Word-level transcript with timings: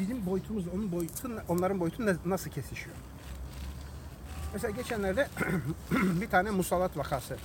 bizim 0.00 0.26
boyutumuz, 0.26 0.64
onun 0.74 0.92
boyutu, 0.92 1.42
onların 1.48 1.80
boyutu 1.80 2.16
nasıl 2.24 2.50
kesişiyor? 2.50 2.96
Mesela 4.52 4.70
geçenlerde 4.70 5.28
bir 6.20 6.28
tane 6.28 6.50
musallat 6.50 6.96
vakası. 6.96 7.36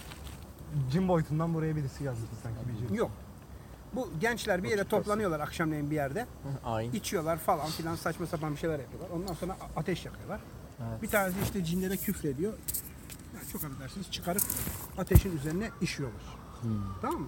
Cin 0.91 1.07
boyutundan 1.07 1.53
buraya 1.53 1.75
birisi 1.75 2.03
yazdı 2.03 2.21
sanki 2.43 2.59
bir 2.69 2.87
cin. 2.87 2.95
Yok. 2.95 3.11
Bu 3.93 4.09
gençler 4.21 4.63
bir 4.63 4.69
yere 4.69 4.83
toplanıyorlar 4.83 5.39
akşamleyin 5.39 5.91
bir 5.91 5.95
yerde. 5.95 6.25
Ayin. 6.65 6.91
içiyorlar 6.91 7.37
falan 7.37 7.67
filan 7.67 7.95
saçma 7.95 8.25
sapan 8.25 8.53
bir 8.53 8.57
şeyler 8.57 8.79
yapıyorlar. 8.79 9.09
Ondan 9.09 9.33
sonra 9.33 9.57
ateş 9.75 10.05
yakıyorlar. 10.05 10.39
Evet. 10.79 11.01
Bir 11.01 11.07
tanesi 11.07 11.37
işte 11.43 11.63
cinlere 11.63 11.97
küfrediyor. 11.97 12.53
Ya 13.33 13.39
çok 13.51 13.63
affedersiniz 13.63 14.11
çıkarıp 14.11 14.41
ateşin 14.97 15.37
üzerine 15.37 15.69
işiyorlar. 15.81 16.21
Tamam 17.01 17.21
mı? 17.21 17.27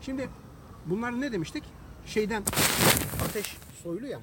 Şimdi 0.00 0.28
bunlar 0.86 1.20
ne 1.20 1.32
demiştik? 1.32 1.64
Şeyden 2.06 2.42
ateş 3.28 3.56
soyulu 3.86 4.06
ya. 4.06 4.20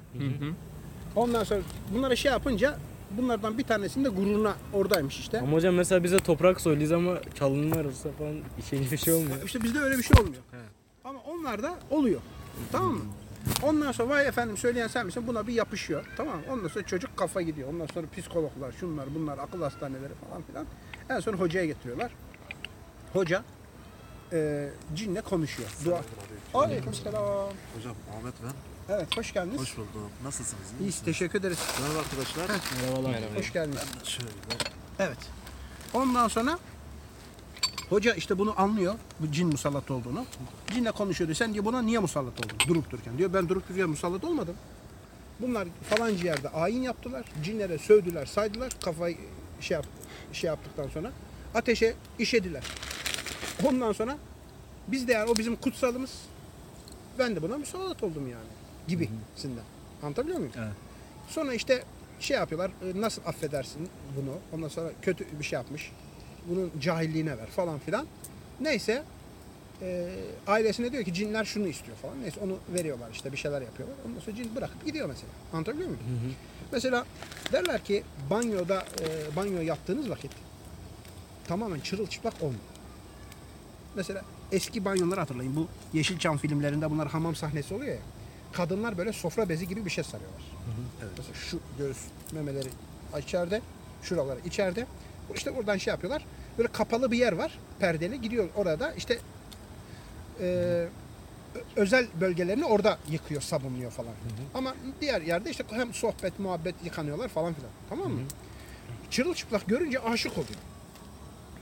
Ondan 1.16 1.44
sonra 1.44 1.60
bunlara 1.94 2.16
şey 2.16 2.32
yapınca 2.32 2.78
bunlardan 3.10 3.58
bir 3.58 3.64
tanesinin 3.64 4.04
de 4.04 4.08
gururuna 4.08 4.54
oradaymış 4.72 5.18
işte. 5.18 5.40
Ama 5.40 5.52
hocam 5.56 5.74
mesela 5.74 6.04
bize 6.04 6.18
toprak 6.18 6.60
söylüyoruz 6.60 6.92
ama 6.92 7.18
çalınırsa 7.34 8.08
falan 8.18 8.34
şey 8.70 8.90
bir 8.90 8.96
şey 8.96 9.14
olmuyor. 9.14 9.42
İşte 9.44 9.62
bizde 9.62 9.78
öyle 9.78 9.98
bir 9.98 10.02
şey 10.02 10.16
olmuyor. 10.20 10.42
Evet. 10.52 10.64
Ama 11.04 11.18
onlarda 11.20 11.78
oluyor. 11.90 12.20
Tamam 12.72 12.92
mı? 12.92 13.00
Ondan 13.62 13.92
sonra 13.92 14.08
vay 14.08 14.26
efendim 14.26 14.56
söyleyen 14.56 14.86
sen 14.86 15.06
misin? 15.06 15.24
Buna 15.26 15.46
bir 15.46 15.52
yapışıyor. 15.52 16.04
Tamam 16.16 16.36
mı? 16.36 16.42
Ondan 16.52 16.68
sonra 16.68 16.86
çocuk 16.86 17.16
kafa 17.16 17.42
gidiyor. 17.42 17.68
Ondan 17.68 17.86
sonra 17.86 18.06
psikologlar, 18.16 18.72
şunlar, 18.72 19.14
bunlar, 19.14 19.38
akıl 19.38 19.62
hastaneleri 19.62 20.12
falan 20.28 20.42
filan. 20.42 20.66
En 21.10 21.20
son 21.20 21.32
hocaya 21.32 21.66
getiriyorlar. 21.66 22.12
Hoca 23.12 23.42
e, 24.32 24.68
cinle 24.94 25.20
konuşuyor. 25.20 25.68
Dua. 25.84 26.00
Aleykümselam. 26.54 27.22
Hocam 27.76 27.94
Ahmet 28.18 28.34
ben. 28.42 28.73
Evet 28.88 29.16
hoş 29.16 29.32
geldiniz. 29.32 29.60
Hoş 29.60 29.76
bulduk. 29.76 30.10
Nasılsınız? 30.24 30.62
iyi 30.70 30.82
İyi, 30.82 30.86
misiniz? 30.86 31.04
teşekkür 31.04 31.40
ederiz. 31.40 31.58
Merhaba 31.80 31.98
arkadaşlar. 31.98 32.50
Merhabalar. 32.82 33.36
Hoş 33.36 33.52
geldiniz. 33.52 33.80
Şöyle. 34.04 34.30
Evet. 34.98 35.18
Ondan 35.94 36.28
sonra 36.28 36.58
hoca 37.88 38.14
işte 38.14 38.38
bunu 38.38 38.60
anlıyor. 38.60 38.94
Bu 39.20 39.32
cin 39.32 39.48
musallat 39.48 39.90
olduğunu. 39.90 40.26
Cinle 40.74 40.90
konuşuyor 40.92 41.28
diyor. 41.28 41.36
Sen 41.36 41.54
diyor 41.54 41.64
buna 41.64 41.82
niye 41.82 41.98
musallat 41.98 42.46
oldun? 42.46 42.56
Durup 42.68 42.90
dururken. 42.90 43.18
Diyor 43.18 43.32
ben 43.32 43.48
durup 43.48 43.68
dururken 43.68 43.88
musallat 43.88 44.24
olmadım. 44.24 44.54
Bunlar 45.40 45.68
falanca 45.90 46.24
yerde 46.24 46.48
ayin 46.48 46.82
yaptılar. 46.82 47.24
Cinlere 47.44 47.78
sövdüler, 47.78 48.26
saydılar. 48.26 48.72
Kafayı 48.84 49.16
şey, 49.60 49.74
yap, 49.74 49.86
şey 50.32 50.48
yaptıktan 50.48 50.88
sonra 50.88 51.12
ateşe 51.54 51.94
işediler. 52.18 52.62
Ondan 53.64 53.92
sonra 53.92 54.16
biz 54.88 55.08
de 55.08 55.12
yani 55.12 55.30
o 55.30 55.36
bizim 55.36 55.56
kutsalımız. 55.56 56.10
Ben 57.18 57.36
de 57.36 57.42
buna 57.42 57.58
musallat 57.58 58.02
oldum 58.02 58.28
yani. 58.28 58.63
Gibisinden. 58.88 59.64
Anlatabiliyor 60.02 60.38
muyum? 60.38 60.52
Evet. 60.58 60.72
Sonra 61.28 61.54
işte 61.54 61.82
şey 62.20 62.36
yapıyorlar. 62.36 62.70
e, 62.70 63.00
Nasıl 63.00 63.22
affedersin 63.26 63.88
bunu? 64.16 64.34
Ondan 64.52 64.68
sonra 64.68 64.90
kötü 65.02 65.26
bir 65.38 65.44
şey 65.44 65.56
yapmış. 65.56 65.92
Bunun 66.48 66.72
cahilliğine 66.80 67.38
ver 67.38 67.46
falan 67.46 67.78
filan. 67.78 68.06
Neyse 68.60 69.02
e, 69.82 70.10
ailesine 70.46 70.92
diyor 70.92 71.04
ki 71.04 71.14
cinler 71.14 71.44
şunu 71.44 71.66
istiyor 71.68 71.96
falan. 71.96 72.22
Neyse 72.22 72.40
onu 72.40 72.58
veriyorlar 72.74 73.08
işte 73.12 73.32
bir 73.32 73.36
şeyler 73.36 73.62
yapıyorlar. 73.62 73.96
Ondan 74.08 74.20
sonra 74.20 74.36
cin 74.36 74.56
bırakıp 74.56 74.86
gidiyor 74.86 75.08
mesela. 75.08 75.32
Anlatabiliyor 75.52 75.88
muyum? 75.88 76.02
Mesela 76.72 77.04
derler 77.52 77.84
ki 77.84 78.02
banyoda 78.30 78.84
e, 79.00 79.36
banyo 79.36 79.60
yaptığınız 79.60 80.10
vakit 80.10 80.30
tamamen 81.48 81.80
çırılçıplak 81.80 82.34
olmuyor. 82.42 82.60
Mesela 83.96 84.22
eski 84.52 84.84
banyoları 84.84 85.20
hatırlayın. 85.20 85.56
Bu 85.56 85.68
Yeşilçam 85.92 86.38
filmlerinde 86.38 86.90
bunlar 86.90 87.08
hamam 87.08 87.34
sahnesi 87.34 87.74
oluyor 87.74 87.92
ya. 87.94 88.00
Kadınlar 88.56 88.98
böyle 88.98 89.12
sofra 89.12 89.48
bezi 89.48 89.68
gibi 89.68 89.84
bir 89.84 89.90
şey 89.90 90.04
sarıyorlar. 90.04 90.42
Evet. 91.02 91.12
Mesela 91.16 91.34
şu 91.34 91.60
göğüs 91.78 91.98
memeleri 92.32 92.68
içeride, 93.18 93.60
şuraları 94.02 94.38
içeride. 94.44 94.86
İşte 95.34 95.56
buradan 95.56 95.76
şey 95.76 95.90
yapıyorlar. 95.90 96.24
Böyle 96.58 96.68
kapalı 96.68 97.10
bir 97.10 97.18
yer 97.18 97.32
var, 97.32 97.58
perdeli. 97.78 98.20
Gidiyor 98.20 98.48
orada 98.56 98.92
işte 98.92 99.18
e, 100.40 100.86
özel 101.76 102.06
bölgelerini 102.20 102.64
orada 102.64 102.98
yıkıyor, 103.10 103.40
sabunluyor 103.42 103.90
falan. 103.90 104.12
Ama 104.54 104.74
diğer 105.00 105.22
yerde 105.22 105.50
işte 105.50 105.64
hem 105.70 105.94
sohbet, 105.94 106.38
muhabbet 106.38 106.74
yıkanıyorlar 106.84 107.28
falan 107.28 107.54
filan. 107.54 107.70
Tamam 107.88 108.12
mı? 108.12 108.20
Çırılçıplak 109.10 109.66
görünce 109.66 109.98
aşık 109.98 110.32
oluyor. 110.32 110.58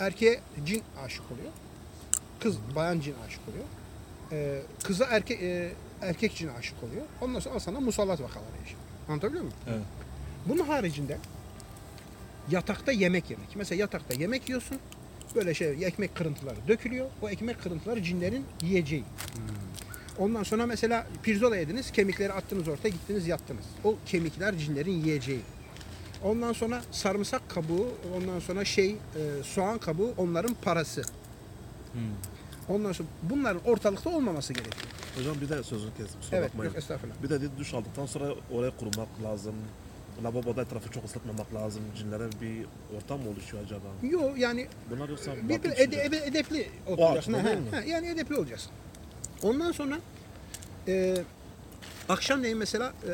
Erkeğe 0.01 0.41
cin 0.65 0.83
aşık 1.05 1.33
oluyor. 1.33 1.53
Kız, 2.41 2.57
bayan 2.77 3.01
cin 3.01 3.15
aşık 3.27 3.41
oluyor. 3.49 3.65
Ee, 4.33 4.63
kıza 4.85 5.05
erkek 5.05 5.43
e, 5.43 5.73
erkek 6.03 6.35
cin 6.37 6.49
aşık 6.49 6.83
oluyor. 6.83 7.07
Ondan 7.21 7.41
sonra 7.41 7.61
sana 7.61 7.81
musallat 7.81 8.21
vakaları 8.21 8.57
yaşıyor. 8.61 8.81
Anlatabiliyor 9.09 9.43
muyum? 9.43 9.57
Evet. 9.69 9.83
Bunun 10.47 10.65
haricinde 10.65 11.19
yatakta 12.51 12.93
yemek 12.93 13.31
yemek. 13.31 13.57
Mesela 13.57 13.81
yatakta 13.81 14.15
yemek 14.15 14.49
yiyorsun. 14.49 14.79
Böyle 15.35 15.55
şey 15.55 15.69
ekmek 15.69 16.15
kırıntıları 16.15 16.57
dökülüyor. 16.69 17.07
O 17.23 17.29
ekmek 17.29 17.63
kırıntıları 17.63 18.03
cinlerin 18.03 18.45
yiyeceği. 18.63 19.05
Ondan 20.19 20.43
sonra 20.43 20.67
mesela 20.67 21.07
pirzola 21.23 21.57
yediniz, 21.57 21.91
kemikleri 21.91 22.33
attınız 22.33 22.69
ortaya, 22.69 22.89
gittiniz 22.89 23.27
yattınız. 23.27 23.65
O 23.85 23.97
kemikler 24.07 24.59
cinlerin 24.59 24.93
yiyeceği. 24.93 25.41
Ondan 26.25 26.53
sonra 26.53 26.83
sarımsak 26.91 27.51
kabuğu, 27.51 27.89
ondan 28.17 28.41
sonra 28.41 28.65
şey 28.65 28.91
e, 28.91 29.43
soğan 29.43 29.79
kabuğu 29.79 30.15
onların 30.17 30.55
parası. 30.55 31.03
Ondan 32.69 32.93
sonra 32.93 33.09
bunların 33.23 33.61
ortalıkta 33.65 34.11
olmaması 34.11 34.53
gerekiyor. 34.53 34.85
Hocam 35.17 35.37
bir 35.41 35.49
de 35.49 35.63
sözünü 35.63 35.91
kestim. 35.99 36.21
Kusura 36.21 36.37
Evet, 36.37 36.49
bakmayın. 36.49 36.71
yok 36.73 36.79
estağfurullah. 36.79 37.15
Bir 37.23 37.31
de 37.31 37.59
duş 37.59 37.75
aldıktan 37.75 38.07
sonra 38.07 38.35
oraya 38.53 38.77
kurumak 38.77 39.09
lazım. 39.25 39.55
Lavaboda 40.25 40.63
etrafı 40.63 40.91
çok 40.91 41.05
ıslatmamak 41.05 41.55
lazım. 41.55 41.83
Cinlere 41.97 42.29
bir 42.41 42.67
ortam 42.97 43.21
mı 43.21 43.31
oluşuyor 43.31 43.65
acaba? 43.65 43.87
Yok 44.11 44.39
yani 44.39 44.69
Bunlar 44.91 45.09
yoksa 45.09 45.33
bir, 45.37 45.49
bir 45.63 45.71
ede, 45.71 46.03
ede- 46.05 46.25
edepli 46.27 46.69
oturacaksın. 46.87 47.33
Ha, 47.33 47.43
ha, 47.71 47.81
yani 47.87 48.07
edepli 48.07 48.37
olacaksın. 48.37 48.73
Ondan 49.43 49.73
sonra 49.73 49.99
e, 50.89 51.17
akşamleyin 52.09 52.59
mesela 52.59 52.93
e, 53.09 53.13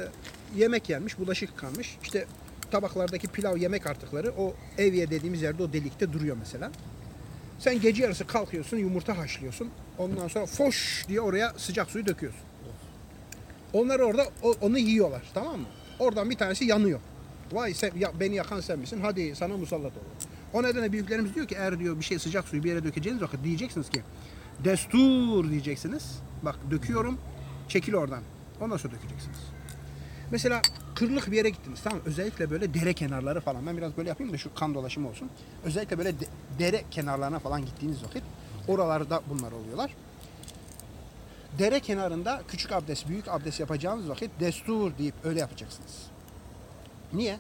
yemek 0.61 0.89
yenmiş, 0.89 1.19
bulaşık 1.19 1.51
yıkanmış. 1.51 1.99
İşte 2.03 2.27
tabaklardaki 2.71 3.29
pilav 3.29 3.57
yemek 3.57 3.87
artıkları 3.87 4.33
o 4.39 4.55
evye 4.79 5.11
dediğimiz 5.11 5.43
yerde 5.43 5.63
o 5.63 5.73
delikte 5.73 6.13
duruyor 6.13 6.37
mesela. 6.41 6.71
Sen 7.59 7.81
gece 7.81 8.03
yarısı 8.03 8.27
kalkıyorsun, 8.27 8.77
yumurta 8.77 9.19
haşlıyorsun. 9.19 9.71
Ondan 9.99 10.29
sonra 10.29 10.47
foş 10.47 11.05
diye 11.09 11.21
oraya 11.21 11.53
sıcak 11.57 11.91
suyu 11.91 12.07
döküyorsun. 12.07 12.41
Onlar 13.73 14.01
orada 14.01 14.27
onu 14.61 14.79
yiyorlar, 14.79 15.23
tamam 15.35 15.61
mı? 15.61 15.67
Oradan 15.99 16.31
bir 16.31 16.37
tanesi 16.37 16.65
yanıyor. 16.65 17.01
Vay 17.53 17.75
sen, 17.75 17.93
ya, 17.97 18.21
beni 18.21 18.35
yakan 18.35 18.61
sen 18.61 18.79
misin? 18.79 19.01
Hadi 19.03 19.37
sana 19.37 19.57
musallat 19.57 19.93
ol. 19.93 20.01
O 20.53 20.63
nedenle 20.63 20.93
büyüklerimiz 20.93 21.35
diyor 21.35 21.49
ki 21.49 21.55
eğer 21.59 21.79
diyor 21.79 21.99
bir 21.99 22.05
şey 22.05 22.19
sıcak 22.19 22.49
suyu 22.49 22.65
bir 22.65 22.69
yere 22.69 22.85
dökeceğiniz 22.85 23.23
vakit 23.23 23.45
diyeceksiniz 23.45 23.91
ki 23.91 24.03
destur 24.65 25.51
diyeceksiniz. 25.51 26.19
Bak 26.43 26.57
döküyorum, 26.71 27.19
çekil 27.69 27.95
oradan. 27.95 28.23
Ondan 28.61 28.77
sonra 28.77 28.93
dökeceksiniz. 28.95 29.39
Mesela 30.31 30.63
kırlık 30.99 31.31
bir 31.31 31.37
yere 31.37 31.51
gittiniz 31.51 31.81
tamam? 31.85 32.01
Özellikle 32.07 32.51
böyle 32.51 32.75
dere 32.75 32.93
kenarları 32.93 33.41
falan. 33.41 33.67
Ben 33.67 33.77
biraz 33.77 33.97
böyle 33.97 34.09
yapayım 34.09 34.33
da 34.33 34.39
şu 34.39 34.55
kan 34.55 34.75
dolaşımı 34.75 35.09
olsun. 35.09 35.31
Özellikle 35.65 35.99
böyle 35.99 36.21
de- 36.21 36.27
dere 36.59 36.83
kenarlarına 36.91 37.39
falan 37.39 37.65
gittiğiniz 37.67 38.05
vakit 38.05 38.23
oralarda 38.69 39.23
bunlar 39.31 39.53
oluyorlar. 39.53 39.91
Dere 41.59 41.81
kenarında 41.81 42.43
küçük 42.49 42.73
abdest, 42.73 43.09
büyük 43.09 43.29
abdest 43.29 43.61
yapacağınız 43.61 44.09
vakit 44.09 44.31
destur 44.41 44.93
deyip 44.99 45.15
öyle 45.25 45.41
yapacaksınız. 45.41 46.07
Niye? 47.13 47.39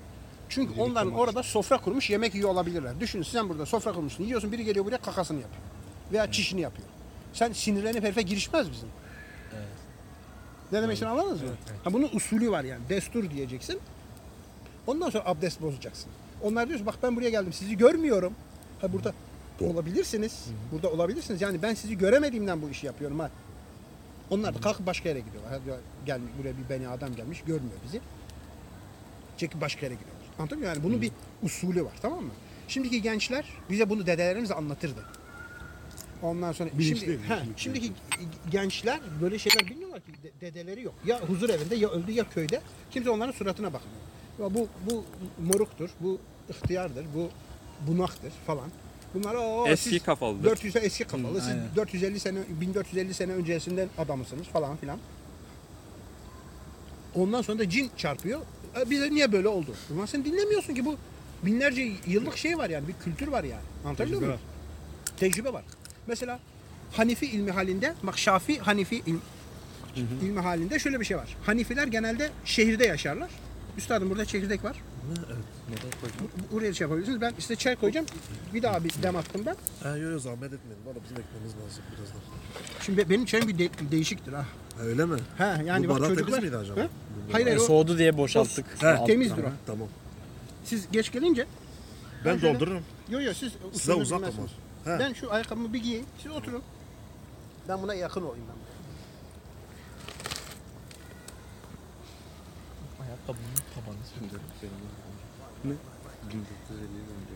Çünkü 0.48 0.80
onların 0.80 1.12
orada 1.12 1.42
sofra 1.42 1.78
kurmuş 1.78 2.10
yemek 2.10 2.34
yiyor 2.34 2.48
olabilirler. 2.48 3.00
Düşün 3.00 3.22
sen 3.22 3.48
burada 3.48 3.66
sofra 3.66 3.92
kurmuşsun 3.92 4.24
yiyorsun 4.24 4.52
biri 4.52 4.64
geliyor 4.64 4.84
buraya 4.86 4.98
kakasını 4.98 5.40
yapıyor. 5.40 5.62
Veya 6.12 6.32
çişini 6.32 6.60
yapıyor. 6.60 6.88
Sen 7.32 7.52
sinirlenip 7.52 8.04
herife 8.04 8.22
girişmez 8.22 8.70
bizim. 8.72 8.88
Ne 10.72 10.82
demek 10.82 10.94
istediğimi 10.94 11.20
anladınız 11.20 11.42
mı? 11.42 11.48
Ha, 11.84 11.92
bunun 11.92 12.08
usulü 12.12 12.50
var 12.50 12.64
yani. 12.64 12.80
Destur 12.88 13.30
diyeceksin. 13.30 13.80
Ondan 14.86 15.10
sonra 15.10 15.24
abdest 15.26 15.62
bozacaksın. 15.62 16.10
Onlar 16.42 16.68
diyor 16.68 16.78
ki, 16.78 16.86
bak 16.86 16.94
ben 17.02 17.16
buraya 17.16 17.30
geldim 17.30 17.52
sizi 17.52 17.76
görmüyorum. 17.76 18.32
Ha 18.80 18.92
burada 18.92 19.12
olabilirsiniz. 19.60 20.46
Burada 20.72 20.90
olabilirsiniz. 20.90 21.42
Yani 21.42 21.62
ben 21.62 21.74
sizi 21.74 21.98
göremediğimden 21.98 22.62
bu 22.62 22.70
işi 22.70 22.86
yapıyorum 22.86 23.18
ha. 23.18 23.30
Onlar 24.30 24.54
da 24.54 24.60
kalkıp 24.60 24.86
başka 24.86 25.08
yere 25.08 25.20
gidiyorlar. 25.20 25.52
Ha, 25.52 25.58
diyor, 25.64 25.78
gelmiş 26.06 26.32
buraya 26.38 26.52
bir 26.58 26.68
beni 26.70 26.88
adam 26.88 27.14
gelmiş 27.14 27.42
görmüyor 27.46 27.76
bizi. 27.84 28.00
Çekip 29.36 29.60
başka 29.60 29.86
yere 29.86 29.94
gidiyorlar. 29.94 30.26
Anladın 30.38 30.58
mı? 30.58 30.64
Yani 30.64 30.82
bunun 30.82 31.02
bir 31.02 31.12
usulü 31.42 31.84
var 31.84 31.92
tamam 32.02 32.24
mı? 32.24 32.30
Şimdiki 32.68 33.02
gençler 33.02 33.44
bize 33.70 33.90
bunu 33.90 34.06
dedelerimiz 34.06 34.50
anlatırdı. 34.50 35.04
Ondan 36.22 36.52
sonra 36.52 36.70
Bilinçli, 36.78 36.98
şimdi, 37.00 37.12
bilinçli. 37.12 37.34
he, 37.34 37.38
şimdiki 37.56 37.92
gençler 38.50 39.00
böyle 39.22 39.38
şeyler 39.38 39.68
bilmiyorlar 39.70 40.00
ki 40.00 40.06
De- 40.22 40.40
dedeleri 40.40 40.82
yok. 40.82 40.94
Ya 41.06 41.20
huzur 41.20 41.48
evinde 41.48 41.74
ya 41.74 41.88
öldü 41.88 42.12
ya 42.12 42.28
köyde. 42.28 42.60
Kimse 42.90 43.10
onların 43.10 43.32
suratına 43.32 43.72
bakmıyor. 43.72 44.00
Ya 44.40 44.54
bu 44.54 44.68
bu 44.90 45.04
moruktur, 45.42 45.90
bu 46.00 46.18
ihtiyardır, 46.50 47.06
bu 47.14 47.28
bunaktır 47.90 48.32
falan. 48.46 48.70
Bunlar 49.14 49.34
o 49.34 49.66
Eski 49.68 49.90
siz 49.90 50.02
kafalıdır. 50.02 50.44
400 50.44 50.72
sene 50.72 50.84
eski 50.84 51.04
kafalı. 51.04 51.40
Siz 51.40 51.48
aynen. 51.48 51.64
450 51.76 52.20
sene 52.20 52.38
1450 52.60 53.14
sene 53.14 53.32
öncesinden 53.32 53.88
adamısınız 53.98 54.46
falan 54.46 54.76
filan. 54.76 54.98
Ondan 57.14 57.42
sonra 57.42 57.58
da 57.58 57.68
cin 57.70 57.90
çarpıyor. 57.96 58.40
E, 58.80 58.90
bize 58.90 59.10
niye 59.10 59.32
böyle 59.32 59.48
oldu? 59.48 59.74
Ulan 59.94 60.06
sen 60.06 60.24
dinlemiyorsun 60.24 60.74
ki 60.74 60.84
bu 60.84 60.96
binlerce 61.42 61.92
yıllık 62.06 62.36
şey 62.36 62.58
var 62.58 62.70
yani 62.70 62.88
bir 62.88 62.92
kültür 63.04 63.28
var 63.28 63.44
yani. 63.44 63.62
Anlatabiliyor 63.84 64.20
muyum? 64.20 64.38
Tecrübe 65.16 65.52
var. 65.52 65.64
Mesela 66.08 66.38
Hanifi 66.92 67.26
ilmi 67.26 67.50
halinde, 67.50 67.94
bak 68.02 68.18
Şafi 68.18 68.58
Hanifi 68.58 69.02
ilmi, 69.06 69.18
ilmi 70.22 70.40
halinde 70.40 70.78
şöyle 70.78 71.00
bir 71.00 71.04
şey 71.04 71.16
var. 71.16 71.36
Hanifiler 71.46 71.86
genelde 71.86 72.30
şehirde 72.44 72.86
yaşarlar. 72.86 73.30
Üstadım 73.78 74.10
burada 74.10 74.24
çekirdek 74.24 74.64
var. 74.64 74.76
Bu- 76.20 76.56
Buraya 76.56 76.72
şey 76.74 76.84
yapabilirsiniz. 76.84 77.20
Ben 77.20 77.32
size 77.38 77.56
çay 77.56 77.76
koyacağım. 77.76 78.06
Bir 78.54 78.62
daha 78.62 78.84
bir 78.84 78.92
dem 79.02 79.16
attım 79.16 79.42
ben. 79.46 79.56
Ha 79.82 79.96
yok 79.96 80.12
yok 80.12 80.20
zahmet 80.20 80.52
etmeyin. 80.52 80.84
Valla 80.86 80.94
bizim 81.04 81.16
ekmemiz 81.16 81.52
lazım 81.52 81.82
birazdan. 81.98 82.20
Şimdi 82.80 82.98
be- 82.98 83.10
benim 83.10 83.24
çayım 83.24 83.48
bir 83.48 83.58
de- 83.58 83.70
değişiktir 83.90 84.32
ha. 84.32 84.38
Ha, 84.76 84.82
öyle 84.84 85.04
mi? 85.06 85.16
Ha 85.38 85.58
yani 85.66 85.84
Bu 85.84 85.88
bak 85.88 85.94
bardak 86.00 86.08
temiz 86.08 86.18
çocuklar. 86.20 86.42
miydi 86.42 86.56
acaba? 86.56 86.80
Ha? 86.80 86.88
Hayır 87.32 87.46
hayır 87.46 87.58
o 87.58 87.64
Soğudu 87.64 87.98
diye 87.98 88.16
boşalttık. 88.16 88.66
He. 88.82 89.04
temizdir 89.06 89.42
o. 89.44 89.50
Tamam. 89.66 89.88
Siz 90.64 90.90
geç 90.92 91.12
gelince 91.12 91.46
Ben 92.24 92.38
şöyle- 92.38 92.54
doldururum. 92.54 92.82
Yok 93.10 93.22
yok 93.22 93.36
siz 93.36 93.52
Size 93.72 93.94
uzak 93.94 94.18
bilmezsiniz. 94.18 94.50
He. 94.88 94.98
Ben 94.98 95.12
şu 95.12 95.32
ayakkabımı 95.32 95.72
bir 95.72 95.82
giyeyim. 95.82 96.06
Siz 96.22 96.32
oturun. 96.32 96.62
Ben 97.68 97.82
buna 97.82 97.94
yakın 97.94 98.22
olayım 98.22 98.44
ben. 98.48 98.56
Ayakkabının 103.04 103.54
tabanı 103.74 104.04
söndü 104.14 104.40
benim. 104.62 104.74
Ne? 105.64 105.74
1950 106.32 106.82
yıl 106.82 107.06
önce. 107.20 107.34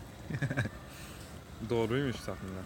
Doğruymuş 1.69 2.17
tahminler. 2.17 2.63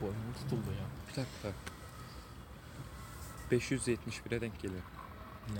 Boynum 0.00 0.32
tutuldu 0.34 0.70
ya. 0.70 0.86
Bir 1.08 1.16
dakika. 1.16 1.48
571'e 3.52 4.40
denk 4.40 4.62
geliyor. 4.62 4.82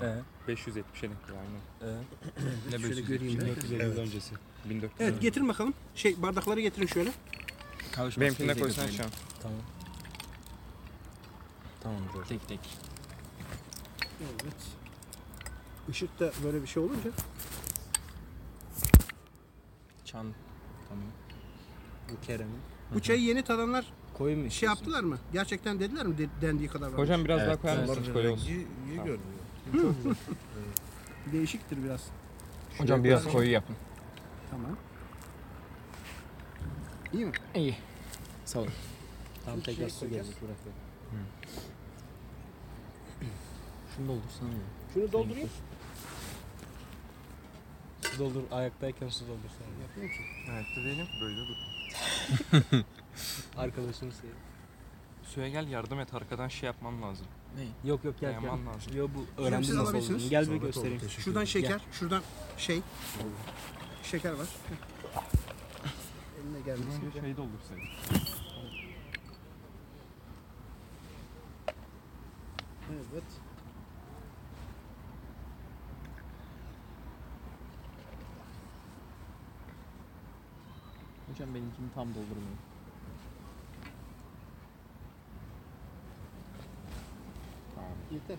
Ee, 0.03 0.53
570'e 0.53 0.75
denk 0.75 0.87
geliyor 0.95 1.39
aynen. 1.83 2.05
ne 2.71 2.79
Şöyle 2.79 3.01
göreyim 3.01 3.41
ben. 3.41 3.47
1450 3.47 3.83
yıl 3.85 3.97
öncesi. 3.99 4.35
1400. 4.69 4.93
Evet 5.01 5.21
getirin 5.23 5.49
bakalım. 5.49 5.75
Şey 5.95 6.23
bardakları 6.23 6.61
getirin 6.61 6.87
şöyle. 6.87 7.13
Benimkine 8.21 8.55
koysan 8.55 8.87
şu 8.87 9.03
an. 9.05 9.11
Tamam. 9.43 9.59
Tamam 11.83 12.01
dur. 12.15 12.25
Tek 12.25 12.49
tek. 12.49 12.61
Evet. 14.23 14.55
Işıkta 15.89 16.31
böyle 16.45 16.63
bir 16.63 16.67
şey 16.67 16.83
olunca 16.83 17.11
Çan. 20.05 20.27
Tamam. 20.89 21.05
Bu 22.13 22.27
Kerem'in. 22.27 22.59
bu 22.95 23.01
çayı 23.03 23.21
yeni 23.23 23.43
tadanlar 23.43 23.93
Koyu 24.15 24.37
mu 24.37 24.51
şey 24.51 24.67
yaptılar 24.67 25.03
mı? 25.03 25.19
Gerçekten 25.33 25.81
dediler 25.81 26.07
mi 26.07 26.19
de- 26.19 26.29
dendiği 26.43 26.69
kadar 26.69 26.93
var. 26.93 26.99
Hocam 26.99 27.25
biraz 27.25 27.41
Evet, 27.41 27.49
daha 27.49 27.61
koyar 27.63 27.77
evet. 27.79 27.89
mısınız? 27.89 28.09
Olsun. 28.09 28.23
rengi 28.25 28.51
iyi 28.53 28.67
Tamam. 28.97 29.07
görünüyor. 29.07 29.42
Değişiktir 31.33 31.85
biraz. 31.85 32.09
Hocam 32.79 33.05
biraz 33.05 33.25
koyu 33.25 33.51
yapın. 33.51 33.77
Tamam. 34.51 34.77
İyi 37.13 37.25
mi? 37.27 37.33
İyi. 37.55 37.77
Sağ 38.45 38.59
ol. 38.61 38.67
Tamam 39.45 39.61
Şimdi 39.65 39.77
tekrar 39.77 39.89
şey 39.89 39.99
su 39.99 40.09
gelecek 40.09 40.43
bırak. 40.43 40.57
Şunu 43.97 44.09
doldursana 44.09 44.49
ya. 44.49 44.55
Şunu 44.95 45.13
doldurayım. 45.13 45.51
Su 48.03 48.19
doldur. 48.19 48.43
Ayaktayken 48.51 49.09
su 49.09 49.25
doldursana. 49.29 49.83
Yapayım 49.83 50.09
ki. 50.11 50.51
Ayakta 50.51 50.77
değilim. 50.77 51.07
Böyle 51.23 51.37
dur. 51.37 51.57
Arkadaşını 53.57 54.13
sev. 54.13 54.29
Suya 55.23 55.49
gel 55.49 55.69
yardım 55.69 56.01
et. 56.01 56.15
Arkadan 56.15 56.49
şey 56.49 56.67
yapmam 56.67 57.03
lazım. 57.03 57.27
Ne? 57.57 57.89
Yok 57.91 58.05
yok 58.05 58.15
gel 58.21 58.31
gel. 58.33 58.43
Dayaman 58.43 58.67
lazım. 58.75 58.97
Yok 58.97 59.11
bu 59.15 59.21
siz 59.37 59.47
öğrendim 59.47 59.69
nasıl 59.71 59.77
alabilirsiniz. 59.79 60.17
olduğunu. 60.21 60.31
Gel 60.31 60.41
bir 60.41 60.47
Zahmet 60.47 60.61
oldu, 60.63 60.67
göstereyim. 60.67 60.99
teşekkür 61.01 61.23
Şuradan 61.23 61.43
ederim. 61.43 61.53
şeker, 61.63 61.81
şuradan 61.93 62.23
şey. 62.59 62.81
Şeker 64.03 64.33
var. 64.33 64.49
Eline 66.41 66.61
gelmesin. 66.65 67.03
Bir 67.15 67.21
şey 67.21 67.37
doldursaydık. 67.37 67.89
Evet. 72.91 73.25
Hocam 81.29 81.55
benimkini 81.55 81.93
tam 81.95 82.09
doldurmayın. 82.09 82.59
Yeter. 88.13 88.37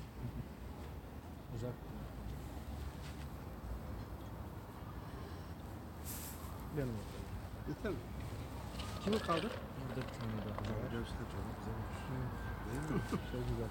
Uzak. 1.56 1.72
Benim. 6.78 6.90
Yeter 7.68 7.92
mi? 7.92 7.98
Kimin 9.04 9.20
kaldı? 9.20 9.50
Dört 9.96 10.20
tane 10.20 10.32
daha 10.46 10.60
hocam. 10.60 10.76
Gerçekten 10.92 11.26
çok 11.26 11.44
güzelmiş. 11.58 11.98
Değil 12.72 12.82
mi? 12.92 13.02
Çok 13.12 13.20
güzel. 13.50 13.68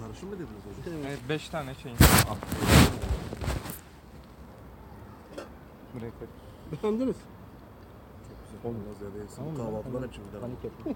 Karışım 0.00 0.28
mı 0.28 0.34
dediniz 0.34 0.62
hocam? 0.84 0.94
Evet 1.06 1.20
5 1.28 1.48
tane 1.48 1.74
şeyin. 1.74 1.96
Al. 1.96 2.36
Koy. 5.92 6.28
Beğendiniz. 6.82 7.16
Olmaz 8.64 9.00
ya 9.02 9.14
değilsin. 9.20 9.56
Kahvaltılar 9.56 10.02
hep 10.02 10.14
şimdiden. 10.14 10.40
Panik 10.40 10.64
yapma. 10.64 10.92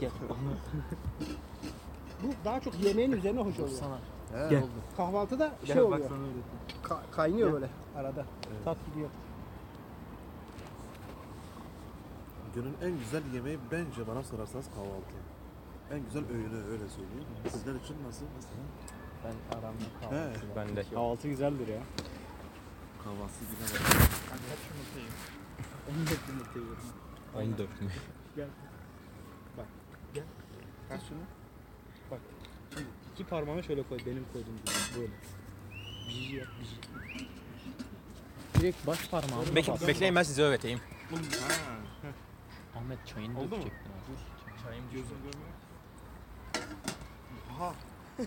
Gel. 0.00 0.10
Bu 2.22 2.44
daha 2.44 2.60
çok 2.60 2.80
yemeğin 2.80 3.12
üzerine 3.12 3.40
hoş 3.40 3.58
oluyor. 3.58 3.78
Sana. 3.78 3.98
He, 4.44 4.48
Gel. 4.50 4.62
oldu. 4.62 4.70
Kahvaltıda 4.96 5.52
şey 5.66 5.74
Gel 5.74 5.84
bak 5.84 5.92
oluyor. 5.92 6.10
Ka- 6.84 7.10
kaynıyor 7.12 7.52
böyle 7.52 7.68
arada. 7.96 8.24
Tat 8.64 8.76
gidiyor. 8.86 9.08
Günün 12.54 12.74
en 12.82 12.98
güzel 12.98 13.22
yemeği 13.34 13.58
bence 13.72 14.06
bana 14.08 14.22
sorarsanız 14.22 14.66
kahvaltı. 14.66 15.16
En 15.92 16.04
güzel 16.04 16.22
öğünü 16.30 16.64
öyle 16.70 16.88
söyleyeyim. 16.88 17.24
Sizler 17.52 17.74
için 17.74 17.96
nasıl 18.06 18.24
mesela? 18.36 18.62
Ben 19.24 19.58
aramda 19.58 19.84
He. 20.00 20.00
kahvaltı. 20.32 20.46
Ben 20.56 20.76
de. 20.76 20.84
Kahvaltı 20.94 21.28
güzeldir 21.28 21.68
ya. 21.68 21.80
Kahvaltı 23.04 23.34
güzel. 23.50 23.80
Onu 25.90 26.06
da 26.06 26.10
yumurta 26.28 26.58
yiyorum. 26.58 26.82
14 27.36 27.80
mü? 27.80 27.90
Kaç 30.88 31.00
şunu? 32.18 32.28
Şimdi 32.74 32.86
iki 33.14 33.24
parmağını 33.24 33.62
şöyle 33.64 33.82
koy. 33.82 33.98
Benim 34.06 34.24
koyduğum 34.32 34.56
gibi. 34.56 35.00
Böyle. 35.00 35.12
Bici 36.08 36.36
yap 36.36 36.48
bici. 36.60 36.80
Direkt 38.60 38.86
baş 38.86 39.08
parmağını 39.08 39.54
Bek 39.56 39.68
bas. 39.68 39.86
bekleyin 39.88 40.14
ben 40.16 40.22
size 40.22 40.42
öğreteyim. 40.42 40.80
Ahmet 42.76 43.06
çayını 43.06 43.38
Oldu 43.40 43.44
mu? 43.44 43.50
dökecektin 43.52 43.90
abi. 43.90 44.62
Çayım 44.64 44.84
gözüm 44.92 45.08
görmüyor. 45.16 45.50
Aha. 47.56 47.74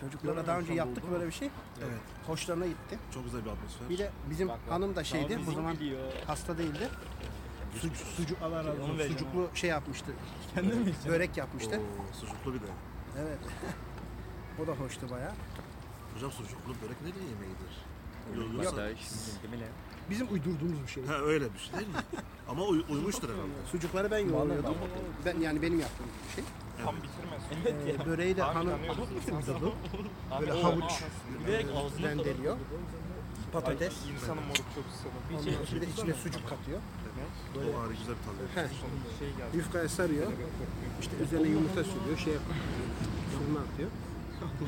Çocuklara 0.00 0.46
daha 0.46 0.58
önce 0.58 0.72
yaptık 0.72 1.04
böyle 1.10 1.26
bir 1.26 1.32
şey. 1.32 1.48
Evet. 1.78 1.98
Hoşlarına 2.26 2.66
gitti. 2.66 2.98
Çok 3.14 3.24
güzel 3.24 3.44
bir 3.44 3.50
atmosfer. 3.50 3.88
Bir 3.90 3.98
de 3.98 4.10
bizim 4.30 4.48
Bak, 4.48 4.58
bak. 4.66 4.72
hanım 4.74 4.96
da 4.96 5.04
şeydi. 5.04 5.38
O 5.48 5.52
zaman 5.52 5.74
biliyor. 5.76 6.00
hasta 6.26 6.58
değildi. 6.58 6.88
Suc, 7.80 7.96
sucuk 8.16 8.42
Onu 8.42 8.54
vereceğim 8.54 9.12
sucuklu 9.12 9.48
şey 9.54 9.70
yapmıştı. 9.70 10.12
Kendi 10.54 10.74
mi? 10.74 10.92
Börek 11.08 11.36
yapmıştı. 11.36 11.80
Oo, 11.80 12.14
sucuklu 12.20 12.54
bir 12.54 12.60
de. 12.60 12.66
Evet. 13.18 13.38
o 14.62 14.66
da 14.66 14.72
hoştu 14.72 15.10
bayağı. 15.10 15.32
Hocam 16.14 16.30
sucuklu 16.30 16.74
börek 16.82 16.96
ne 17.02 17.14
diye 17.14 17.24
yemeğidir? 17.24 17.74
Yok. 18.36 18.64
Yoksa... 18.64 18.88
Bizim 20.10 20.32
uydurduğumuz 20.32 20.82
bir 20.82 20.88
şey. 20.88 21.06
Ha 21.06 21.14
öyle 21.14 21.54
bir 21.54 21.58
şey 21.58 21.78
değil 21.78 21.88
mi? 21.88 21.94
Ama 22.48 22.62
uy- 22.62 22.84
uymuştur 22.88 23.28
herhalde. 23.28 23.66
Sucukları 23.70 24.10
ben 24.10 24.18
yoğuruyordum. 24.18 24.74
Ben 25.24 25.40
yani 25.40 25.62
benim 25.62 25.80
yaptığım 25.80 26.06
bir 26.28 26.34
şey. 26.34 26.44
Tam 26.84 26.94
bitirmez. 26.96 27.42
Ee, 28.02 28.06
böreği 28.06 28.36
de 28.36 28.42
hanım. 28.42 28.72
Abi, 30.30 30.46
Böyle 31.46 31.72
havuç 31.72 32.02
rendeliyor. 32.02 32.56
Patates. 33.52 33.92
İnsanın 34.14 34.42
moruk 34.42 34.66
çok 34.74 34.84
bir 35.74 35.80
de 35.80 35.86
içine 35.86 36.14
sucuk 36.14 36.48
katıyor. 36.48 36.80
O 37.56 37.80
ayrı 37.80 37.92
güzel 37.92 38.14
bir 38.14 38.22
tadı. 38.24 38.66
He. 38.66 38.68
Şey 39.18 39.28
geldi. 39.28 39.56
Yufkaya 39.56 39.88
sarıyor. 39.88 40.26
İşte 41.00 41.16
üzerine 41.24 41.48
yumurta 41.48 41.84
sürüyor. 41.84 42.18
Şey 42.24 42.32
yapıyor. 42.32 42.56
Fırına 43.38 43.60
atıyor. 43.60 43.90